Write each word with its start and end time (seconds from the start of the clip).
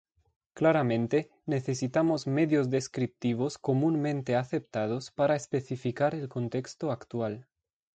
Claramente, 0.55 1.29
necesitamos 1.45 2.25
medios 2.25 2.71
descriptivos 2.71 3.59
comúnmente 3.59 4.35
aceptados 4.35 5.11
para 5.11 5.35
especificar 5.35 6.15
el 6.15 6.27
contexto 6.27 6.91
actual. 6.91 7.47